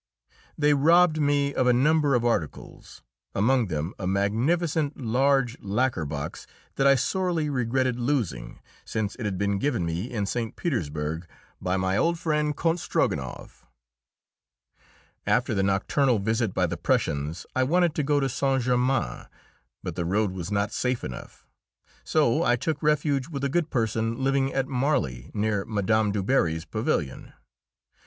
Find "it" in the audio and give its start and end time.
9.17-9.25